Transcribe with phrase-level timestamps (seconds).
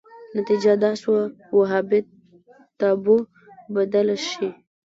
[0.37, 1.21] نتیجه دا شوه
[1.57, 2.07] وهابیت
[2.79, 3.17] تابو
[3.73, 4.47] بدله شي